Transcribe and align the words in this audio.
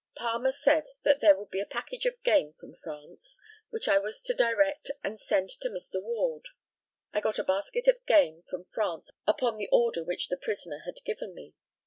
Palmer 0.17 0.51
said 0.51 0.87
that 1.03 1.21
there 1.21 1.37
would 1.37 1.51
be 1.51 1.59
a 1.61 1.65
package 1.67 2.07
of 2.07 2.23
game 2.23 2.55
from 2.59 2.73
France, 2.81 3.39
which 3.69 3.87
I 3.87 3.99
was 3.99 4.19
to 4.21 4.33
direct 4.33 4.89
and 5.03 5.21
send 5.21 5.49
to 5.49 5.69
Mr. 5.69 6.01
Ward. 6.01 6.47
I 7.13 7.19
got 7.19 7.37
a 7.37 7.43
basket 7.43 7.87
of 7.87 8.03
game 8.07 8.43
from 8.49 8.65
France 8.73 9.11
upon 9.27 9.57
the 9.57 9.69
order 9.71 10.03
which 10.03 10.29
the 10.29 10.37
prisoner 10.37 10.79
had 10.87 11.03
given 11.05 11.35
me. 11.35 11.53